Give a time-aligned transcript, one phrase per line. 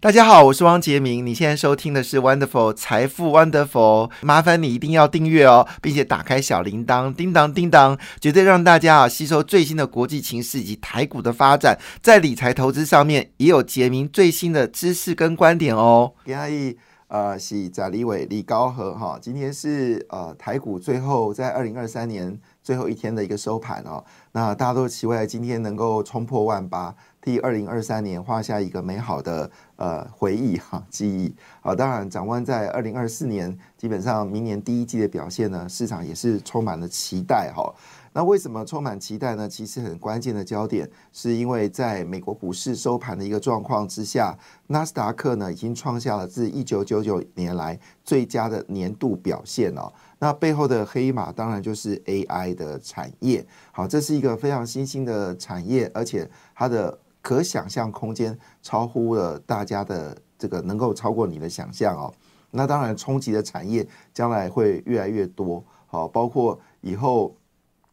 [0.00, 1.26] 大家好，我是汪杰明。
[1.26, 16.12] 你现在收听的是 Wonderful 财富 Wonderful，麻烦你一定要订阅哦，并且打开小铃铛，叮当叮当，绝对让大家啊吸收最新的国际情势以及台股的发展，在理财投资上面也有杰明最新的知识跟观点哦。
[16.24, 16.76] 嘉义
[17.08, 26.94] 呃是贾立伟、李高和哈，今天是呃台股最后在二零二三年最后一天的一个收盘哦，那大家都期待今天能够冲破万八。
[27.28, 37.70] 替二零二三年画下一个美好的呃回忆哈记忆好，当然展望在二零二四年，基本上明年第一季的表现呢，市场也是充满了期待哈。
[38.14, 39.46] 那为什么充满期待呢？
[39.46, 44.36] 其实很关键的焦点是因为在美国股市收盘的一个状况之下，
[44.68, 49.92] 纳斯达克呢已经创下了自一九九九年来最佳的年度表现哦。
[50.18, 62.12] 那背后的黑马当然就是 AI 的产业，好，这是一个非常新兴的产业，而且它的可想象空间超乎了大家的这个能够超过你的想象哦。
[62.50, 67.36] 那当然，冲击的产业将来会越来越多，好，包括以后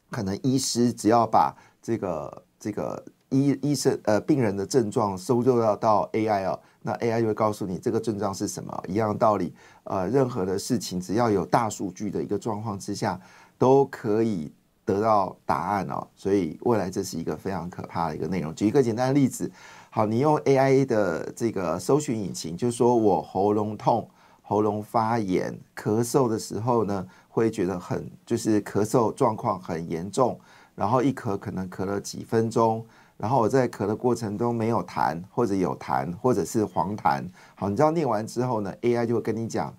[0.10, 8.84] 可能医师只要把这个这个医医生呃病人的症状收入到到 AI 哦，那 AI 就会告诉你这个症状是什么。
[8.88, 13.20] 一样道理，呃，任何的事情只要有大数据的一个状况之下，
[13.58, 14.54] 都可以。
[14.86, 18.54] 得到答案哦，所以未来这是一个非常可怕的一个内容。
[18.54, 19.52] 举一个简单的例子，
[19.90, 24.08] 好，你用 AI 的这个搜寻引擎，就说我喉咙痛、
[24.44, 30.40] 喉咙发炎、咳嗽的时候呢，会觉得很就是咳嗽状况很严重，
[30.76, 32.86] 然后一咳可能咳了几分钟，
[33.18, 39.76] 然后我在咳的过程中没有痰或者有痰或者是黄痰，好，你知道念完之后呢，AI 就会跟你讲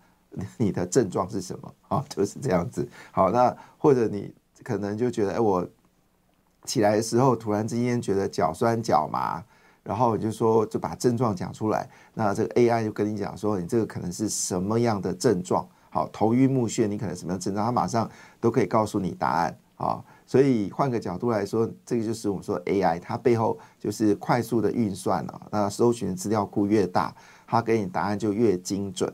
[0.57, 2.89] 你的症状是什么啊，就是这样子。
[3.13, 4.35] 好，那或者你。
[4.63, 5.67] 可能就觉得，哎，我
[6.65, 9.43] 起来的时候突然之间觉得脚酸脚麻，
[9.85, 15.69] 然后你就说就把症状讲出来，那这个 AI 就跟你讲说，你这个可能是什么样的症状？
[15.91, 17.65] 好，头晕目眩，你可能什么样症状？
[17.65, 19.57] 它马上都可以告诉你答案。
[19.77, 25.41] 好，所以换个角度来说，这个就是我们说 AI，它背后就是快速的运算了。
[25.51, 27.15] 那搜寻资料库越大，
[27.47, 29.13] 它给你答案就越精准。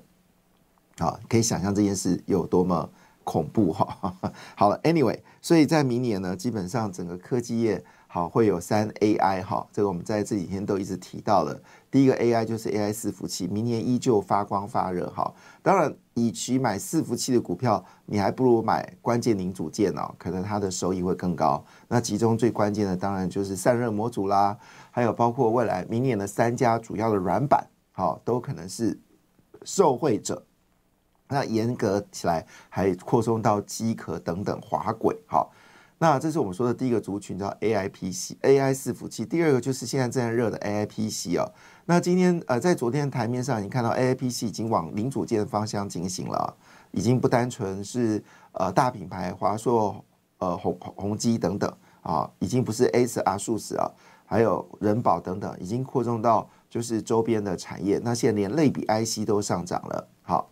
[0.98, 2.88] 好，可以想象这件事有多么。
[3.24, 4.14] 恐怖哈，
[4.56, 11.60] 好了，Anyway，所以在明年呢，基本上整个科技业好会有三 AI 哈，这个我们在这几天都一直提到了。
[11.90, 15.32] 第一个 AI 就是 AI 伺服器，明年依旧发光发热哈。
[15.62, 21.64] 当然，与其买伺服器的股票，你还不如买关键零组件哦，可能它的收益会更高。
[21.88, 24.56] 那其中最关键的当然就是散热模组啦，
[24.90, 28.98] 还有包括未来明年的三家主要的软板，好，都可能是
[29.64, 30.44] 受惠者。
[31.32, 35.16] 那严格起来，还扩充到机壳等等滑轨。
[35.26, 35.50] 好，
[35.98, 39.24] 那这是我们说的第一个族群，叫 AI PC、AI 伺服器。
[39.24, 41.50] 第二个就是现在正在热的 AI PC 哦。
[41.86, 46.54] 那今天呃，在昨天台面上，已经看到 AI PC 已经往零组件方向进行了，
[46.90, 48.22] 已经不单纯是
[48.52, 50.04] 呃大品牌华硕、
[50.38, 51.72] 呃宏宏基等等
[52.02, 53.90] 啊，已经不是 A 十、阿数十啊，
[54.24, 58.00] 还有人保等等，已经扩充到就是周边的产业。
[58.02, 60.08] 那现在连类比 IC 都上涨了。
[60.22, 60.50] 好。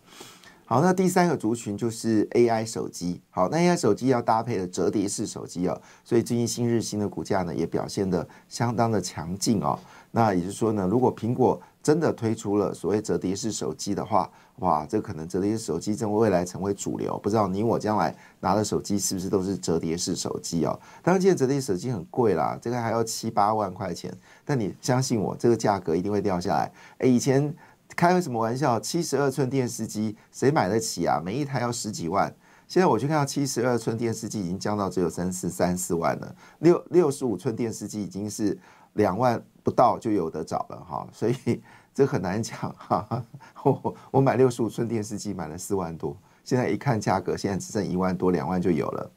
[0.72, 3.20] 好，那第三个族群就是 AI 手机。
[3.31, 9.76] 好，那 AI 手机要搭配的折叠式手机哦，所以最近新日新的股价呢也表现的相当的强劲哦。
[10.12, 17.19] 那也就是说呢，如果苹果真的推出了所谓折叠式手机的话，哇，这可能折叠式手机正未来成为主流。
[17.19, 20.78] 不知道你我将来拿的手机是不是都是折叠式手机哦？
[21.02, 24.16] 当然，现在折叠手机很贵啦，这个还要七八万块钱。
[24.44, 26.70] 但你相信我，这个价格一定会掉下来。
[26.98, 27.52] 哎，以前。
[27.97, 28.81] 开个什么玩笑？
[28.81, 31.21] 七十二寸电视机谁买得起啊？
[31.23, 32.34] 每一台要十几万。
[32.67, 36.34] 现在我去看到七十二寸电视机已经降到只有三四三四万了。
[36.61, 38.56] 六六十五寸电视机已经是
[38.93, 41.61] 两万不到就有的找了哈，所以
[41.93, 43.25] 这很难讲哈。
[43.64, 49.11] 我我买六十五寸电视机买了四万多，现在一看价格，现在只剩一万多两万就有了。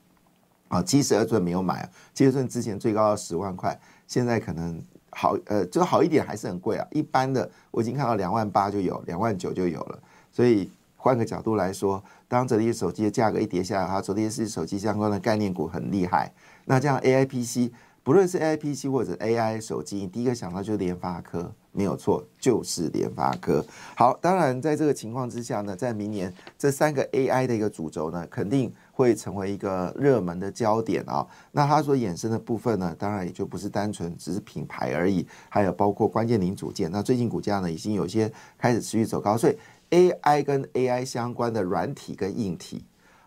[0.70, 4.84] 啊，七十二寸没有买，七十二寸之前最高要十万块，现在可能。
[5.16, 6.88] 好，呃，就好一点还是很贵啊。
[6.92, 10.00] 一般的我已经看到两万八就有，两万九就有了。
[10.32, 16.32] 所以换个角度来说，当折叠手机的价格一跌下来，它折叠式手机相关的概念股很厉害。
[16.66, 17.72] 那这样 A I P C
[18.04, 23.66] 不论是 A I P C 或者 A I 手机，你第一个想到就是联发科，没有错，就是联发科。
[23.96, 31.26] 好，当然在这个情况之下呢，在明年这三个 A I 的一个主轴呢，肯定会成为一个热门的焦点啊。
[31.54, 36.92] 那它所衍生的部分呢，当然也就不是单纯只是品牌而已，还有包括关键零组件。
[36.92, 39.58] 那最近股价呢，已经有些开始持续走高，所以
[39.92, 42.84] A I 跟 A I 相关的软体跟硬体。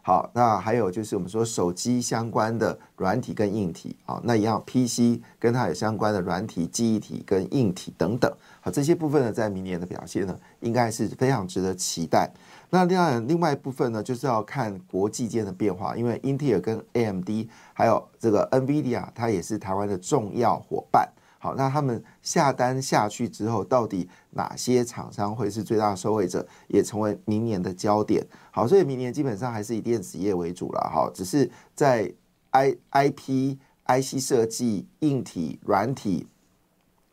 [0.07, 8.33] 好，那还有就是我们说手机相关的软体跟硬体啊，那一样 PC 跟它有相关的软体、记忆体跟硬体等等。
[8.61, 12.31] 好，这些部分呢，在明年的表现呢，应该是非常值得期待。
[12.71, 17.29] 那另外另外一部分呢，就是要看国际间的变化，因为英特尔跟 AMD
[17.73, 21.09] 还有这个 NVIDIA，它也是台湾的重要伙伴。
[21.47, 28.27] 好，那他们下单下去之后，到底哪些厂商会是最大的受惠者，也成为明年的焦点。
[28.51, 30.81] 好，所以明年基本上还是以电子业为主了。
[30.93, 32.13] 哈，只是在
[32.51, 36.27] I I P I C 设计、硬体、软体、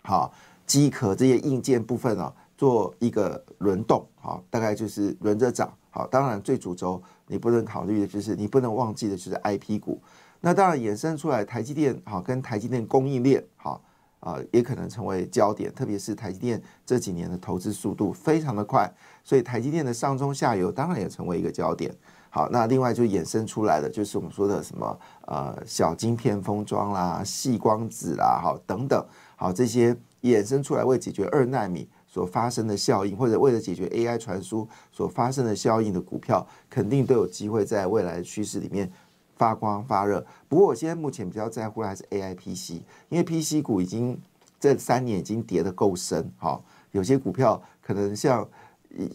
[0.02, 0.34] 好
[0.66, 4.04] 机壳这些硬件部分呢，做一个轮动。
[4.20, 5.72] 好，大概就是轮着涨。
[5.92, 10.02] 好，当然最主轴你不能考虑的就是你不能忘记的就是 I P 股。
[10.42, 13.80] 那当然衍生出来台积电好跟台积电供应链好。
[14.24, 18.90] 啊，也可能成为焦点，特别是台积电这几年的投资速度非常的快，
[19.22, 21.94] 所以台积电的上中下游当然也成为一个焦点。
[22.30, 29.06] 好，那另外就衍生出来的就是我们说的什么呃小晶片封装啦、细光子啦，好等等，
[29.36, 38.90] 好这些衍生出来为解决二纳米所发生的效应，或者为了解决 AI 传输所发生的效应的股票，肯定都有机会在未来的趋势里面。
[39.36, 42.76] 发光发热，不过我现在目前比较在乎的还是 A I P C，
[43.10, 44.20] 因为 P C 股已经
[44.60, 48.48] 这三年已经跌得够深，哈，有些股票可能像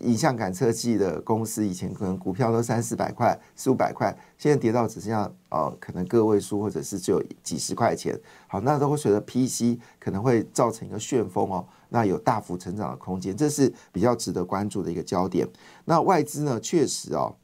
[0.01, 8.19] 影像感测器的公司，以前可能股票都三四百块、四五百块，现在跌到只剩下呃可能个位数或者是只有几十块钱，
[8.49, 15.49] 好，那都会随着 P C 可能会造成一个旋风哦，那有大幅成长的空间，这是比较值得关注的一个焦点。
[15.85, 17.37] 那外资呢，确实哦。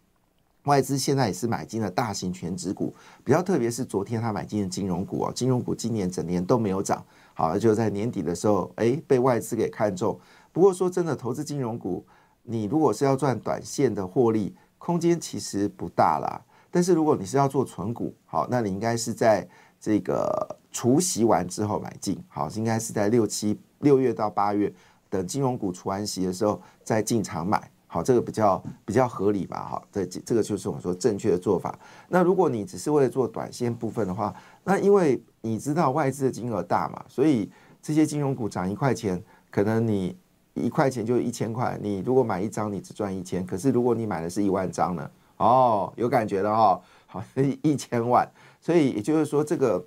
[0.64, 10.19] 外资现在也是买进了大型全指股，比较特别是昨天他买进的金融股哦，金融股今年整年都没有涨，好，就在年底的时候，哎，被外资给看中。
[10.52, 12.05] 不过说真的，投资金融股，
[12.43, 16.40] 你如果是要赚短线的获利，空间其实不大啦。
[16.70, 19.46] 但是如果你是要做存股，好，那你应该是在
[19.78, 24.72] 这个除息完之后买进，好，应该是在六七六月到八月
[25.10, 27.70] 等金融股除完息的时候再进场买。
[27.94, 29.69] 好，这个比较比较合理吧？
[29.70, 31.79] 哈，这这个就是我们说正确的做法。
[32.08, 37.49] 那如果你只是为了做短线部分的话，那因为你知道外资的金额大嘛，所以
[37.81, 40.17] 这些金融股涨一块钱，可能你
[40.55, 41.79] 一块钱就一千块。
[41.81, 43.46] 你如果买一张，你只赚一千。
[43.46, 45.08] 可是如果你买的是一万张呢？
[45.37, 46.81] 哦，有感觉了哈。
[47.06, 47.23] 好，
[47.62, 48.29] 一千万。
[48.61, 49.87] 所以也就是说，这个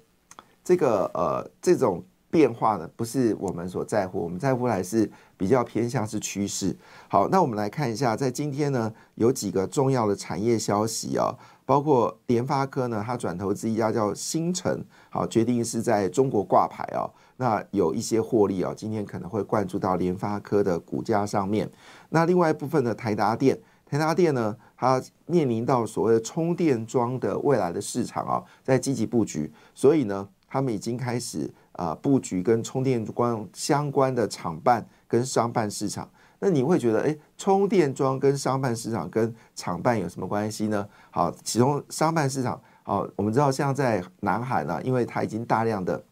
[0.63, 2.01] 这个呃这种。
[2.37, 6.77] 变化呢，不是我们所在乎，我们在乎还是比较偏向是趋势。
[7.07, 11.33] 好，那我们来看一下，在今天呢，有几个重要的产业消息啊，
[11.65, 21.67] 包括联发科呢，它转投资一家叫新城，好，决定是在中国挂牌啊，那有一些获利啊，今天可能会灌注到联发科的股价上面。
[22.09, 31.53] 那另外一部分的台达电，台达电呢，它面临到所谓充电桩的未来的市场啊，在积极布局，所以呢，他们已经开始。
[31.77, 36.09] 啊，布局跟充电桩相关的厂办跟商办市场，
[36.39, 40.89] 那你会觉得，哎，充电桩跟商办市场跟厂办有什么关系呢？
[41.11, 46.03] 好，其中商办市场，好，我们知道像在南海呢，因为它已经大量的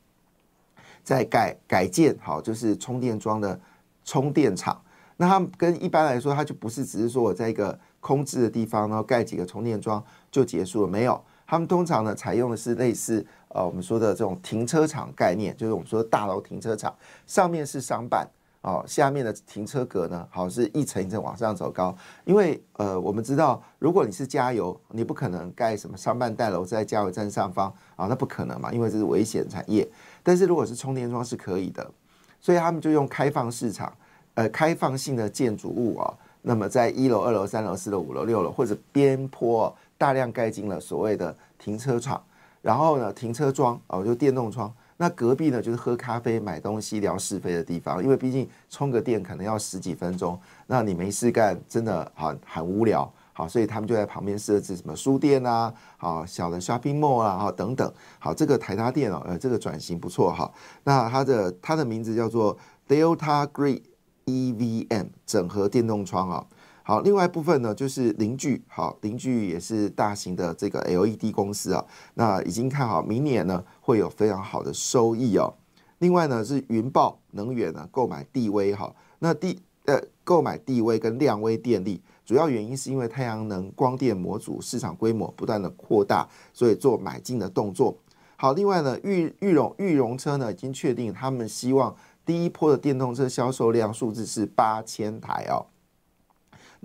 [1.04, 3.60] 在改改建，好，就是充电桩的
[4.04, 4.80] 充电厂，
[5.18, 13.25] 那它跟一般来说，它就不是只是说我在一个空置的地方，然后盖几个充电桩就结束了，没有，他们通常呢采用的是类似。
[13.56, 16.94] 呃，我们说的这种停车场概念，就是我们说的大楼停车场，
[17.26, 18.28] 上面是商办，
[18.60, 21.96] 哦，下面的停车格呢，好像是一层一层往上走高。
[22.26, 29.88] 因为呃，我们知道，如果你是加油，你不可能盖什么商办大楼在加油站上方啊，那不可能嘛，因为这是危险产业。
[30.22, 31.90] 但是如果是充电桩是可以的，
[32.42, 33.94] 所以他们就用开放市场，
[34.34, 42.22] 呃，开放性的建筑物啊，那么在一楼、二楼、三楼、四楼、五楼、六楼或者边坡大量盖进了所谓的停车场。
[42.65, 44.74] 然后呢，停车桩哦，就电动窗。
[44.98, 48.03] 那隔壁呢，就是喝咖啡、买东西、聊是非的地方。
[48.03, 53.07] 因为毕竟充个电可能要十几分钟，那你没事干，真的很很无聊。
[53.34, 57.93] 好，所以他们就在旁边设置什么书店啊，好小的 shopping mall 啊，好等等。
[58.17, 60.51] 好，这个台达电哦，呃，这个转型不错哈。
[60.84, 62.57] 那它的它的名字叫做
[62.88, 63.84] Delta Green
[64.25, 66.43] EVM 整合电动窗啊。
[66.88, 75.51] 好，另外一部分呢就是邻居，好，邻居也是大型的这个 LED 公司啊，那已经看好明年呢会有非常好的收益哦。
[75.98, 87.98] 另外呢是云豹能源呢购买地威哈，那地呃购买地威跟量威电力，主要原因是因为太阳能光电模组市场规模不断的扩大，所以做买进的动作。
[88.36, 95.65] 好，另外呢玉玉荣玉荣车呢已经确定他们希望第一波的电动车销售量数字是八千台哦。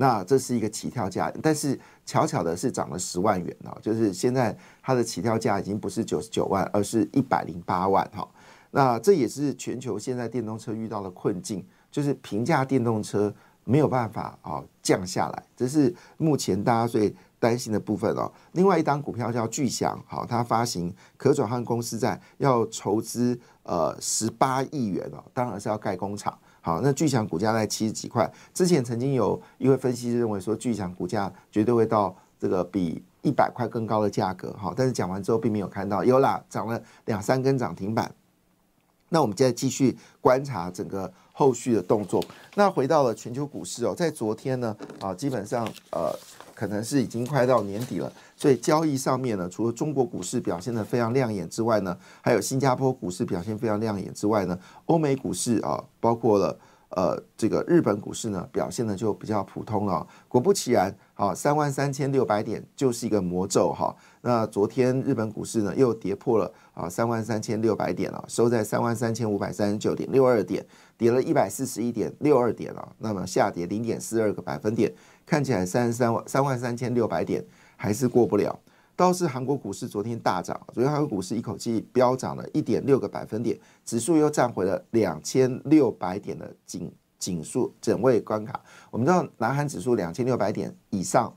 [0.00, 8.26] 那这是一个起跳价，但是巧巧的是涨了十万元哦，就是现在它的起跳价已经不是九十九万，而是一百零八万哈。
[8.70, 13.30] 那这也是全球现在电动车遇到的困境，就是平价电动车
[13.64, 18.32] 没有办法啊降下来，这是目前大家最担心的部分哦。
[18.52, 26.38] 另外一档股票叫巨祥，好，它发行可转换公司债，要筹资呃十八亿元哦，当然是要盖工厂。
[26.60, 38.10] 好，那巨强股价在七十几块，之前曾经有一位分析师认为说巨强股价绝对会到这个比一百块更高的价格，好，但是讲完之后并没有看到，有啦，涨了两三根涨停板。
[39.08, 42.22] 那我们现在继续观察整个后续的动作。
[42.54, 46.14] 那回到了全球股市哦，在昨天呢，啊，基本上呃。
[46.52, 56.54] 可能是已经快到年底了，所以交易上面呢，除了中国股市表现的非常亮眼之外呢，还有新加坡股市表现非常亮眼之外呢，欧美股市啊，包括了
[56.90, 60.06] 呃这个日本股市呢，表现的就比较普通了。
[60.28, 63.94] 果不其然，啊，三万三千六百点就是一个魔咒哈。
[64.22, 70.64] 那昨天日本股市呢又跌破了啊三万三千六百点了，收在三万三千五百三十九点六二点，
[70.96, 74.90] 跌了一百四十一点六二点了，那么下跌零点四二个百分点。
[75.26, 77.44] 看起来三十三万三万三千六百点
[77.76, 78.58] 还是过不了，
[78.96, 88.60] 倒是韩国股市昨天大涨，昨天韩国股市一口气飙涨了一点六个百分点，指数又站回了两千六百点的颈颈数整位关卡。
[88.90, 91.32] 我们知道南韩指数两千六百点以上，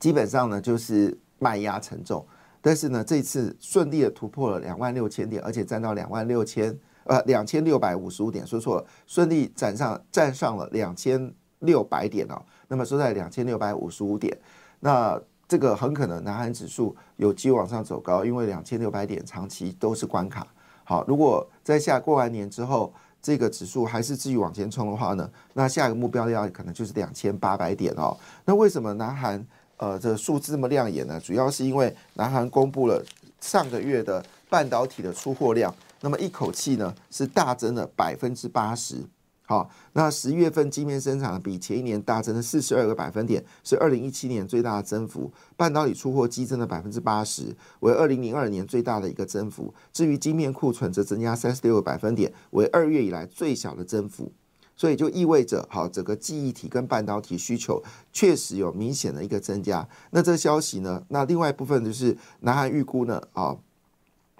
[0.00, 2.26] 基本上呢就是卖压沉重，
[2.60, 12.42] 但是呢这次顺利的突破了两万六千点，而且站到两万六千呃两千六百五十五点，说错了，顺利站上站上了两千六百点哦。
[12.66, 14.36] 那么收在两千六百五十五点，
[14.80, 20.46] 那这个很可能南韩指数有机会往上走高，因为两千六百点长期都是关卡。
[20.84, 22.92] 好，如果在下过完年之后，
[23.24, 28.14] 这个指数还是继续往前冲的话呢，那下一个目标要可能就是两千八百点哦。
[28.44, 29.42] 那为什么南韩
[29.78, 31.18] 呃这数字这么亮眼呢？
[31.18, 33.02] 主要是因为南韩公布了
[33.40, 39.02] 上个月的半导体的出货量，那么一口气呢是大增了百分之八十。
[39.46, 45.30] 好，那十一月份晶片生产比前一年大增了四十二个百分点，是二零一七年最大的增幅。
[45.54, 49.74] 半导体出货激增了百分之八十，为二零零二年最大的一个增幅。
[49.92, 54.32] 至于晶片库存则增加三十六个百分点，为二月以来最小的增幅。
[54.74, 57.82] 所以就意味着，好，整个记忆体跟半导体需求
[58.14, 59.86] 确实有明显的一个增加。
[60.10, 61.04] 那这消息呢？
[61.08, 63.58] 那另外一部分就是南韩预估呢，啊。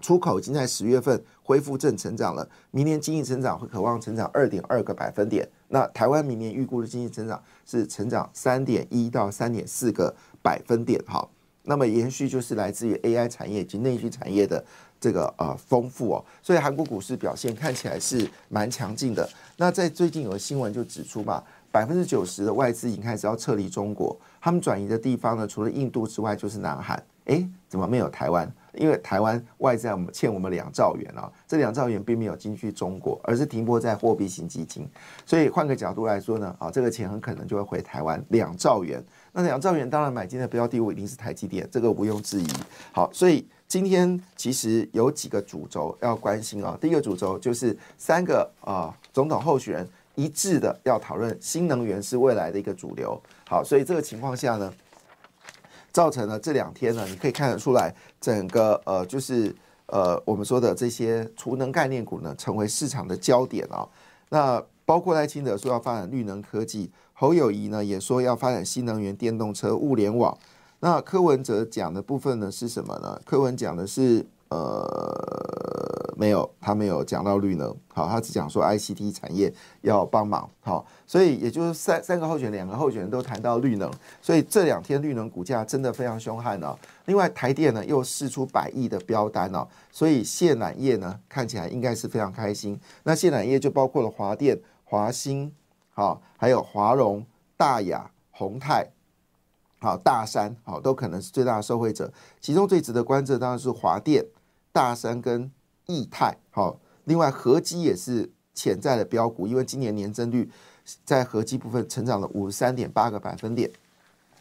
[0.00, 5.46] 出口已经在十月份恢复正成长了，明年经济增长会渴望成长二点二个百分点。
[5.68, 10.98] 那台湾明年预估的经济增长是成长三点一到三点四个百分点。
[11.06, 11.30] 好，
[11.64, 14.64] 那么延续就是来自于 AI 产业及内需产业的
[14.98, 19.28] 这个呃丰富哦，所以韩国股市表现看起来是蛮强劲的。
[19.58, 27.02] 那在最近有个新闻就指出嘛，百分之九十的外资已经开始要撤离中国，他们转移的地方呢，除了印度之外就是南韩。
[27.26, 28.50] 诶，怎么没有台湾？
[28.76, 34.88] 因为台湾外债我们欠我们两兆元啊，这两兆元并没有进去中国，而是停泊在货币型基金。
[35.24, 39.02] 所以换个角度来说呢，啊，这个钱很可能就会回台湾两兆元。
[39.32, 42.46] 那两兆元当然买进的标的物一定是台积电，这个毋庸置疑。
[42.92, 46.78] 好，所以今天其实有几个主轴要关心啊。
[46.80, 53.20] 第一个主轴就是三个啊总统候选人一致的要讨论新能源是未来的一个主流。
[53.48, 54.72] 好，所以这个情况下呢。
[55.94, 59.54] 造成了这两天呢，你可以看得出来，整个呃就是
[59.86, 63.88] 呃我们说的这些储能概念股呢，成为市场的焦点啊。
[64.28, 70.36] 那包括赖清德说要发展绿能科技，侯友谊呢也说要发展新能源电动车、物联网。
[70.80, 73.18] 那柯文哲讲的部分呢是什么呢？
[73.24, 75.83] 柯文讲的是呃。
[76.16, 83.90] 没有，他没有讲到绿能，好，他只讲说 ICT 产业要帮忙，好，所以也就是三三个候选人，两个候选人都谈到绿能，
[84.22, 86.78] 所以这两天绿能股价真的非常凶悍哦。
[87.06, 92.78] 另外，台电呢又试出百亿的标单哦，所以谢奶业呢看起来应该是非常开心。
[93.02, 95.52] 那谢奶业就包括了华电、华兴，
[95.92, 98.88] 好，还有华荣、大雅、宏泰，
[99.80, 102.12] 好，大山，好，都可能是最大的受惠者。
[102.40, 104.24] 其中最值得关注的当然是华电、
[104.70, 105.50] 大山跟。
[105.86, 110.50] 易泰好，另外合基也是潜在的标股，因为今年年增率
[111.04, 113.70] 在合计部分成长了五十三点八个百分点。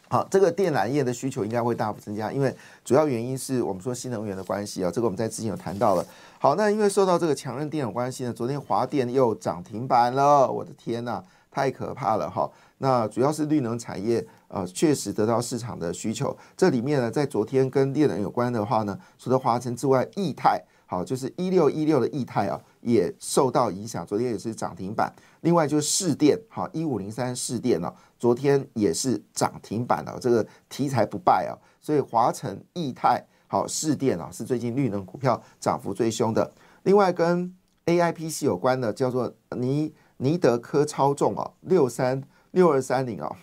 [0.08, 6.06] 好，这个电缆业的需求应该会大幅增加，因为主要原因是我们说新能源的关系啊，这个我们在之前有谈到了。
[6.38, 12.48] 好，那因为受到这个强韧电有关系呢，昨天华电又涨停板了，我的天呐，太可怕了哈！
[12.78, 16.36] 那主要是绿能产业，呃，确实得到市场的需求。
[16.56, 20.62] 这里面呢，在昨天跟电能有关的话呢，除了华晨之外，易泰。
[20.94, 25.12] 好，就是一六一六的易泰啊，也受到影响，昨天也是涨停板。
[25.40, 31.58] 另外就是市电，好，一五零三市电呢，昨天也是涨停板的，这个题材不败啊。
[31.80, 36.48] 所以华晨、易泰、好市电啊，是最近绿能股票涨幅最凶的。
[36.84, 37.52] 另外跟
[37.86, 42.22] A I P C 有关的，叫做尼尼德科超重啊，六三
[42.52, 43.36] 六二三零啊。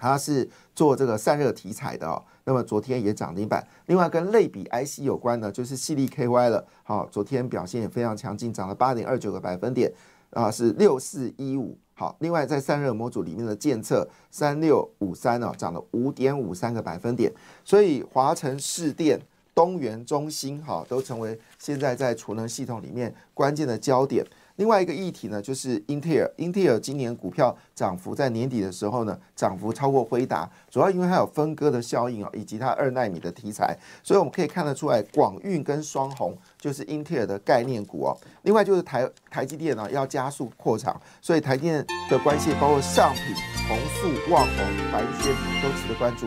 [0.00, 3.64] 它是做这个散热题材的哦，那么昨天也涨停板。
[3.86, 9.92] 另外跟类比 IC 有关的，就是细粒 KY 了，好，昨天表现也非常强劲，涨了八点二九个百分点，
[10.30, 11.76] 啊，是六四一五。
[11.92, 17.30] 好，另外在散热模组里面的监测三六五三呢，涨了五点五三个百分点。
[17.62, 19.20] 所以华晨、市电、
[19.54, 24.24] 东元、中心，哈，都成为现在在储能系统里面关键的焦点。
[24.60, 26.30] 另外一个议题呢，就是英特尔。
[26.36, 38.14] 英特尔今年股票涨幅在年底的时候呢，涨幅超过辉达，主要因为它有分割的效应啊，以及它二纳米的题材，所以我们可以看得出来，广运跟双红就是英特尔的概念股哦。
[38.42, 43.34] 另外就是台台积电呢要加速扩厂，所以台电的关系包括上品、
[43.66, 46.26] 宏富、旺宏、凡轩都值得关注。